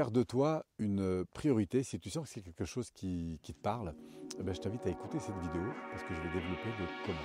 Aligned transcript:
faire 0.00 0.10
de 0.10 0.22
toi 0.22 0.64
une 0.78 1.26
priorité, 1.34 1.82
si 1.82 2.00
tu 2.00 2.08
sens 2.08 2.24
que 2.24 2.30
c'est 2.32 2.40
quelque 2.40 2.64
chose 2.64 2.90
qui, 2.90 3.38
te 3.42 3.52
parle, 3.52 3.94
eh 4.38 4.42
ben, 4.42 4.54
je 4.54 4.60
t'invite 4.62 4.86
à 4.86 4.88
écouter 4.88 5.18
cette 5.20 5.36
vidéo 5.36 5.60
parce 5.90 6.02
que 6.04 6.14
je 6.14 6.20
vais 6.22 6.30
développer 6.32 6.70
le 6.78 6.86
comment. 7.04 7.18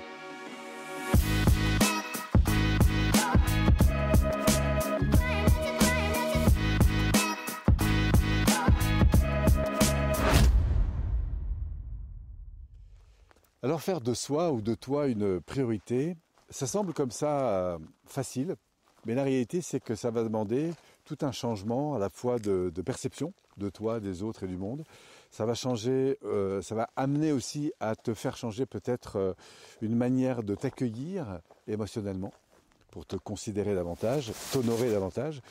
Alors 13.64 13.82
faire 13.82 14.02
de 14.02 14.14
soi 14.14 14.52
ou 14.52 14.62
de 14.62 14.76
toi 14.76 15.08
une 15.08 15.40
priorité, 15.40 16.18
ça 16.50 16.68
semble 16.68 16.94
comme 16.94 17.12
ça 17.12 17.52
euh, 17.52 17.80
facile, 18.06 18.58
mais 19.06 19.16
la 19.16 19.24
réalité 19.24 19.62
c'est 19.62 19.80
que 19.80 19.96
ça 19.96 20.12
va 20.12 20.24
demander 20.24 20.74
tout 21.06 21.18
un 21.22 21.32
changement 21.32 21.96
à 21.96 22.00
la 22.00 22.10
fois 22.10 22.40
de, 22.40 22.70
perception 22.86 23.34
de 23.58 23.70
toi, 23.70 24.00
des 24.00 24.24
autres 24.24 24.44
et 24.44 24.48
du 24.48 24.58
monde. 24.58 24.84
Ça 25.32 25.46
va 25.46 25.54
changer, 25.54 26.18
euh, 26.24 26.62
ça 26.62 26.76
va 26.76 26.90
amener 26.96 27.32
aussi 27.32 27.72
à 27.80 27.96
te 27.96 28.14
faire 28.14 28.36
changer 28.38 28.66
peut-être 28.66 29.18
euh, 29.18 29.34
une 29.82 29.96
manière 29.96 30.44
de 30.44 30.56
t'accueillir 30.56 31.40
émotionnellement 31.68 32.34
pour 32.92 33.06
te 33.06 33.16
considérer 33.16 33.76
davantage, 33.76 34.32
t'honorer 34.52 34.90
davantage, 34.90 35.42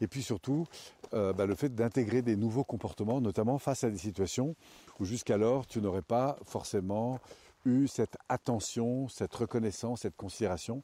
et 0.00 0.06
puis 0.06 0.22
surtout 0.22 0.66
bah, 1.12 1.46
le 1.46 1.54
fait 1.54 1.72
d'intégrer 1.72 2.22
des 2.22 2.34
nouveaux 2.34 2.64
comportements, 2.64 3.20
notamment 3.20 3.58
face 3.58 3.84
à 3.84 3.90
des 3.90 3.98
situations 3.98 4.56
où 4.98 5.04
jusqu'alors 5.04 5.66
tu 5.66 5.82
n'aurais 5.82 6.02
pas 6.02 6.38
forcément 6.44 7.20
eu 7.64 7.88
cette 7.88 8.16
attention, 8.28 9.08
cette 9.08 9.34
reconnaissance, 9.34 10.02
cette 10.02 10.16
considération 10.16 10.82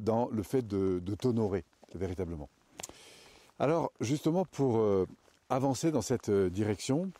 dans 0.00 0.28
le 0.28 0.42
fait 0.42 0.66
de, 0.66 1.00
t'honorer 1.18 1.64
véritablement. 1.94 2.48
Alors 3.58 3.90
justement 4.00 4.44
pour 4.44 4.78
euh, 4.78 5.06
avancer 5.48 5.90
dans 5.90 6.02
cette 6.02 6.28
euh, 6.28 6.50
direction, 6.50 7.10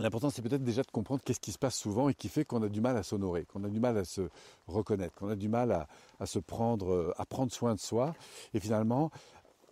L'important, 0.00 0.28
c'est 0.28 0.42
peut-être 0.42 0.64
déjà 0.64 0.82
de 0.82 0.90
comprendre 0.90 1.22
qu'est-ce 1.24 1.38
qui 1.38 1.52
se 1.52 1.58
passe 1.58 1.76
souvent 1.76 2.08
et 2.08 2.14
qui 2.14 2.28
fait 2.28 2.44
qu'on 2.44 2.60
a 2.64 2.68
du 2.68 2.80
mal 2.80 2.96
à 2.96 3.04
s'honorer, 3.04 3.44
qu'on 3.44 3.62
a 3.62 3.68
du 3.68 3.78
mal 3.78 3.96
à 3.96 4.04
se 4.04 4.22
reconnaître, 4.66 5.14
qu'on 5.14 5.28
a 5.28 5.36
du 5.36 5.48
mal 5.48 5.86
à, 6.18 6.26
se 6.26 6.40
prendre, 6.40 6.92
euh, 6.92 7.14
à 7.16 7.24
prendre 7.24 7.52
soin 7.52 7.76
de 7.76 7.78
soi, 7.78 8.12
et 8.54 8.58
finalement 8.58 9.12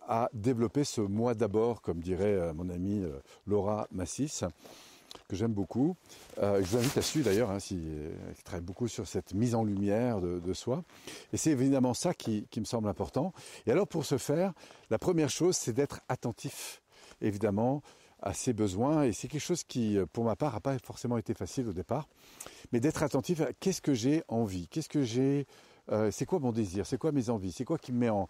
à 0.07 0.29
développer 0.31 0.85
ce 0.85 1.01
moi 1.01 1.33
d'abord, 1.33 1.81
comme 1.81 1.99
dirait 1.99 2.53
mon 2.53 2.69
amie 2.69 3.03
Laura 3.47 3.85
Massis, 3.91 4.45
que 5.27 5.35
j'aime 5.35 5.53
beaucoup. 5.53 5.95
Euh, 6.39 6.61
je 6.61 6.67
vous 6.67 6.77
invite 6.77 6.97
à 6.97 7.01
suivre 7.01 7.25
d'ailleurs, 7.25 7.51
hein, 7.51 7.57
euh, 7.71 8.33
qui 8.35 8.43
travaille 8.43 8.65
beaucoup 8.65 8.87
sur 8.87 9.07
cette 9.07 9.33
mise 9.33 9.55
en 9.55 9.63
lumière 9.63 10.21
de, 10.21 10.53
soi. 10.53 10.83
Et 11.31 11.37
c'est 11.37 11.51
évidemment 11.51 11.93
ça 11.93 12.13
qui, 12.13 12.47
me 12.57 12.65
semble 12.65 12.87
important. 12.87 13.33
Et 13.65 13.71
alors 13.71 13.87
pour 13.87 14.05
ce 14.05 14.17
faire, 14.17 14.53
la 14.89 14.99
première 14.99 15.29
chose, 15.29 15.55
c'est 15.55 15.73
d'être 15.73 16.01
attentif, 16.09 16.81
évidemment, 17.21 17.81
à 18.21 18.33
ses 18.33 18.53
besoins. 18.53 19.03
Et 19.03 19.13
c'est 19.13 19.27
quelque 19.27 19.41
chose 19.41 19.63
qui, 19.63 19.97
pour 20.13 20.23
ma 20.23 20.35
part, 20.35 20.53
n'a 20.53 20.59
pas 20.59 20.77
forcément 20.79 21.17
été 21.17 21.33
facile 21.33 21.67
au 21.67 21.73
départ. 21.73 22.07
Mais 22.71 22.79
d'être 22.79 23.03
attentif 23.03 23.41
à 23.41 23.53
qu'est-ce 23.53 23.81
que 23.81 23.93
j'ai 23.93 24.23
envie, 24.27 24.67
qu'est-ce 24.67 24.89
que 24.89 25.03
j'ai 25.03 25.47
euh, 25.91 26.11
c'est 26.11 26.25
quoi 26.25 26.39
mon 26.39 26.51
désir, 26.51 26.85
c'est 26.85 26.97
quoi 26.97 27.11
mes 27.11 27.29
envies, 27.29 27.51
c'est 27.51 27.65
quoi 27.65 27.77
qui 27.77 27.91
me 27.91 27.99
met 27.99 28.09
en, 28.09 28.27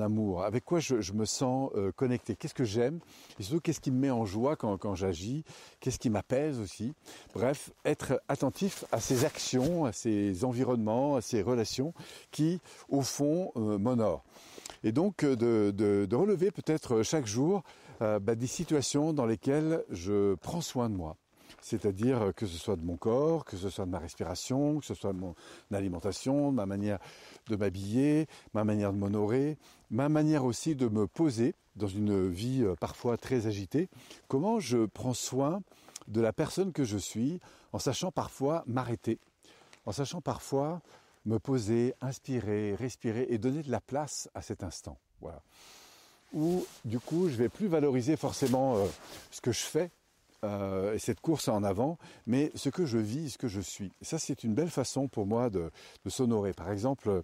amour, 0.00 0.42
avec 0.42 0.64
quoi 0.64 0.80
je, 0.80 1.12
me 1.12 1.24
sens 1.24 1.70
euh, 1.76 1.92
connecté, 1.92 2.34
qu'est-ce 2.34 2.54
que 2.54 2.64
j'aime, 2.64 2.98
et 3.38 3.44
surtout 3.44 3.60
qu'est-ce 3.60 3.80
qui 3.80 3.92
me 3.92 3.98
met 3.98 4.10
en 4.10 4.24
joie 4.24 4.56
quand, 4.56 4.94
j'agis, 4.96 5.44
qu'est-ce 5.78 6.00
qui 6.00 6.10
m'apaise 6.10 6.58
aussi? 6.58 6.92
Bref, 7.34 7.70
être 7.84 8.20
attentif 8.28 8.84
à 8.90 8.98
ces 8.98 9.24
actions, 9.24 9.84
à 9.84 9.92
ces 9.92 10.44
environnements, 10.44 11.16
à 11.16 11.20
ces 11.20 11.42
relations 11.42 11.94
qui, 12.32 12.60
au 12.88 13.02
fond, 13.02 13.52
euh, 13.56 13.78
m'honorent. 13.78 14.24
Et 14.82 14.90
donc 14.90 15.24
de, 15.24 16.08
relever 16.12 16.50
peut-être 16.50 17.02
chaque 17.04 17.26
jour 17.26 17.62
bah, 18.00 18.34
des 18.34 18.48
situations 18.48 19.12
dans 19.12 19.26
lesquelles 19.26 19.84
je 19.90 20.34
prends 20.34 20.60
soin 20.60 20.90
de 20.90 20.96
moi 20.96 21.16
c'est-à-dire 21.60 22.32
que 22.34 22.46
ce 22.46 22.58
soit 22.58 22.76
de 22.76 22.84
mon 22.84 22.96
corps, 22.96 23.44
que 23.44 23.56
ce 23.56 23.68
soit 23.68 23.86
de 23.86 23.90
ma 23.90 23.98
respiration, 23.98 24.80
que 24.80 24.86
ce 24.86 24.94
soit 24.94 25.12
de 25.12 25.18
mon 25.18 25.34
alimentation, 25.72 26.50
de 26.50 26.56
ma 26.56 26.66
manière 26.66 26.98
de 27.48 27.56
m'habiller, 27.56 28.26
ma 28.54 28.64
manière 28.64 28.92
de 28.92 28.98
m'honorer, 28.98 29.58
ma 29.90 30.08
manière 30.08 30.44
aussi 30.44 30.74
de 30.74 30.88
me 30.88 31.06
poser 31.06 31.54
dans 31.76 31.86
une 31.86 32.28
vie 32.28 32.62
euh, 32.62 32.74
parfois 32.74 33.16
très 33.16 33.46
agitée, 33.46 33.88
comment 34.28 34.60
je 34.60 34.86
prends 34.86 35.14
soin 35.14 35.62
de 36.08 36.20
la 36.20 36.32
personne 36.32 36.72
que 36.72 36.84
je 36.84 36.98
suis 36.98 37.40
en 37.72 37.78
sachant 37.78 38.10
parfois 38.10 38.64
m'arrêter, 38.66 39.18
en 39.86 39.92
sachant 39.92 40.20
parfois 40.20 40.80
me 41.24 41.38
poser, 41.38 41.94
inspirer, 42.00 42.74
respirer 42.74 43.26
et 43.30 43.38
donner 43.38 43.62
de 43.62 43.70
la 43.70 43.80
place 43.80 44.28
à 44.34 44.42
cet 44.42 44.62
instant? 44.62 44.98
Voilà. 45.20 45.42
Où 46.32 46.64
du 46.84 46.98
coup, 46.98 47.28
je 47.28 47.36
vais 47.36 47.48
plus 47.48 47.68
valoriser 47.68 48.16
forcément 48.16 48.76
euh, 48.76 48.86
ce 49.30 49.40
que 49.40 49.52
je 49.52 49.60
fais, 49.60 49.90
euh, 50.44 50.94
et 50.94 50.98
cette 50.98 51.20
course 51.20 51.48
en 51.48 51.62
avant, 51.62 51.98
mais 52.26 52.50
ce 52.54 52.68
que 52.68 52.84
je 52.84 52.98
vis, 52.98 53.30
ce 53.30 53.38
que 53.38 53.48
je 53.48 53.60
suis. 53.60 53.92
ça, 54.02 54.18
c'est 54.18 54.44
une 54.44 54.54
belle 54.54 54.70
façon 54.70 55.08
pour 55.08 55.26
moi 55.26 55.50
de, 55.50 55.70
s'honorer. 56.08 56.52
Par 56.52 56.70
exemple, 56.70 57.22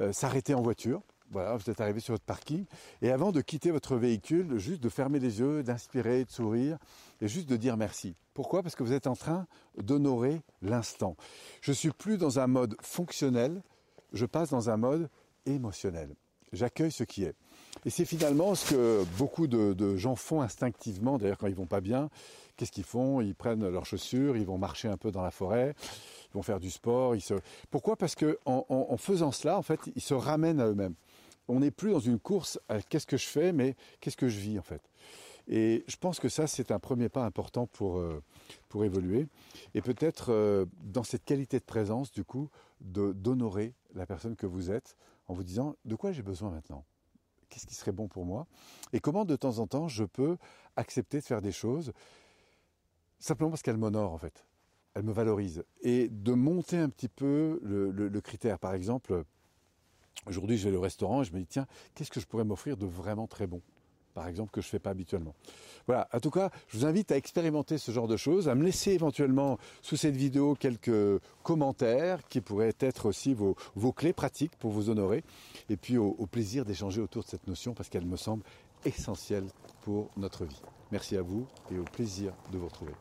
euh, 0.00 0.12
s'arrêter 0.12 0.54
en 0.54 0.62
voiture. 0.62 1.02
Voilà, 1.30 1.56
vous 1.56 1.68
êtes 1.68 1.82
arrivé 1.82 2.00
sur 2.00 2.14
votre 2.14 2.24
parking, 2.24 2.64
et 3.02 3.10
avant 3.10 3.32
de 3.32 3.42
quitter 3.42 3.70
votre 3.70 3.96
véhicule, 3.96 4.56
juste 4.56 4.82
de 4.82 4.88
fermer 4.88 5.18
les 5.18 5.40
yeux, 5.40 5.62
d'inspirer, 5.62 6.24
de 6.24 6.30
sourire, 6.30 6.78
et 7.20 7.28
juste 7.28 7.50
de 7.50 7.56
dire 7.56 7.76
merci. 7.76 8.16
Pourquoi? 8.32 8.62
Parce 8.62 8.74
que 8.74 8.82
vous 8.82 8.94
êtes 8.94 9.06
en 9.06 9.14
train 9.14 9.46
d'honorer 9.76 10.40
l'instant. 10.62 11.16
Je 11.60 11.72
suis 11.72 11.90
plus 11.90 12.16
dans 12.16 12.38
un 12.38 12.46
mode 12.46 12.76
fonctionnel, 12.80 13.62
je 14.14 14.24
passe 14.24 14.48
dans 14.48 14.70
un 14.70 14.78
mode 14.78 15.10
émotionnel. 15.44 16.14
J'accueille 16.52 16.92
ce 16.92 17.04
qui 17.04 17.24
est. 17.24 17.34
Et 17.84 17.90
c'est 17.90 18.04
finalement 18.04 18.54
ce 18.54 18.74
que 18.74 19.04
beaucoup 19.18 19.46
de, 19.46 19.96
gens 19.96 20.16
font 20.16 20.40
instinctivement. 20.40 21.18
D'ailleurs, 21.18 21.38
quand 21.38 21.46
ils 21.46 21.54
vont 21.54 21.66
pas 21.66 21.80
bien, 21.80 22.10
qu'est-ce 22.56 22.72
qu'ils 22.72 22.84
font? 22.84 23.20
Ils 23.20 23.34
prennent 23.34 23.68
leurs 23.68 23.86
chaussures, 23.86 24.36
ils 24.36 24.46
vont 24.46 24.58
marcher 24.58 24.88
un 24.88 24.96
peu 24.96 25.10
dans 25.10 25.22
la 25.22 25.30
forêt, 25.30 25.74
ils 26.30 26.34
vont 26.34 26.42
faire 26.42 26.60
du 26.60 26.70
sport. 26.70 27.14
Ils 27.14 27.20
se... 27.20 27.34
Pourquoi? 27.70 27.96
Parce 27.96 28.14
que 28.14 28.38
en, 28.46 28.96
faisant 28.96 29.32
cela, 29.32 29.58
en 29.58 29.62
fait, 29.62 29.80
ils 29.94 30.02
se 30.02 30.14
ramènent 30.14 30.60
à 30.60 30.66
eux-mêmes. 30.66 30.94
On 31.48 31.60
n'est 31.60 31.70
plus 31.70 31.92
dans 31.92 32.00
une 32.00 32.18
course 32.18 32.58
à 32.68 32.80
qu'est-ce 32.82 33.06
que 33.06 33.16
je 33.16 33.26
fais, 33.26 33.52
mais 33.52 33.74
qu'est-ce 34.00 34.16
que 34.16 34.28
je 34.28 34.38
vis 34.38 34.58
en 34.58 34.62
fait. 34.62 34.82
Et 35.50 35.84
je 35.86 35.96
pense 35.96 36.20
que 36.20 36.28
ça, 36.28 36.46
c'est 36.46 36.70
un 36.72 36.78
premier 36.78 37.08
pas 37.08 37.24
important 37.24 37.66
pour, 37.66 37.98
euh, 37.98 38.22
pour 38.68 38.84
évoluer. 38.84 39.28
Et 39.74 39.80
peut-être 39.80 40.30
euh, 40.30 40.66
dans 40.82 41.04
cette 41.04 41.24
qualité 41.24 41.58
de 41.58 41.64
présence, 41.64 42.12
du 42.12 42.22
coup, 42.22 42.50
d'honorer 42.82 43.72
la 43.94 44.04
personne 44.04 44.36
que 44.36 44.46
vous 44.46 44.70
êtes 44.70 44.94
en 45.28 45.34
vous 45.34 45.44
disant 45.44 45.76
de 45.84 45.94
quoi 45.94 46.12
j'ai 46.12 46.22
besoin 46.22 46.50
maintenant? 46.50 46.84
Qu'est-ce 47.48 47.66
qui 47.66 47.74
serait 47.74 47.92
bon 47.92 48.08
pour 48.08 48.26
moi? 48.26 48.46
Et 48.92 49.00
comment 49.00 49.24
de 49.24 49.36
temps 49.36 49.58
en 49.58 49.66
temps 49.66 49.88
je 49.88 50.04
peux 50.04 50.36
accepter 50.76 51.20
de 51.20 51.24
faire 51.24 51.40
des 51.40 51.52
choses 51.52 51.92
simplement 53.18 53.50
parce 53.50 53.62
qu'elles 53.62 53.78
m'honorent 53.78 54.12
en 54.12 54.18
fait, 54.18 54.46
elles 54.94 55.02
me 55.02 55.12
valorisent. 55.12 55.64
Et 55.82 56.08
de 56.08 56.32
monter 56.32 56.76
un 56.76 56.88
petit 56.88 57.08
peu 57.08 57.60
le, 57.62 58.20
critère. 58.20 58.58
Par 58.58 58.74
exemple, 58.74 59.24
aujourd'hui 60.26 60.58
je 60.58 60.68
vais 60.68 60.76
au 60.76 60.80
restaurant 60.80 61.22
et 61.22 61.24
je 61.24 61.32
me 61.32 61.38
dis 61.38 61.46
tiens 61.46 61.66
qu'est-ce 61.94 62.10
que 62.10 62.20
je 62.20 62.26
pourrais 62.26 62.44
m'offrir 62.44 62.76
de 62.76 62.86
vraiment 62.86 63.26
très 63.26 63.46
bon? 63.46 63.62
Par 64.18 64.26
exemple, 64.26 64.50
que 64.50 64.60
je 64.60 64.66
fais 64.66 64.80
pas 64.80 64.90
habituellement. 64.90 65.32
Voilà, 65.86 66.08
en 66.12 66.18
tout 66.18 66.32
cas, 66.32 66.50
je 66.66 66.76
vous 66.76 66.86
invite 66.86 67.12
à 67.12 67.16
expérimenter 67.16 67.78
ce 67.78 67.92
genre 67.92 68.08
de 68.08 68.16
choses, 68.16 68.48
à 68.48 68.56
me 68.56 68.64
laisser 68.64 68.90
éventuellement 68.90 69.58
sous 69.80 69.96
cette 69.96 70.16
vidéo 70.16 70.56
quelques 70.58 71.22
commentaires 71.44 72.26
qui 72.26 72.40
pourraient 72.40 72.74
être 72.80 73.06
aussi 73.06 73.32
vos, 73.32 73.54
clés 73.92 74.12
pratiques 74.12 74.56
pour 74.58 74.72
vous 74.72 74.90
honorer, 74.90 75.22
et 75.70 75.76
puis 75.76 75.98
au 75.98 76.26
plaisir 76.26 76.64
d'échanger 76.64 77.00
autour 77.00 77.22
de 77.22 77.28
cette 77.28 77.46
notion 77.46 77.74
parce 77.74 77.88
qu'elle 77.88 78.06
me 78.06 78.16
semble 78.16 78.42
essentielle 78.84 79.46
pour 79.82 80.10
notre 80.16 80.44
vie. 80.44 80.62
Merci 80.90 81.16
à 81.16 81.22
vous 81.22 81.46
et 81.70 81.78
au 81.78 81.84
plaisir 81.84 82.32
de 82.50 82.58
vous 82.58 82.66
retrouver. 82.66 82.94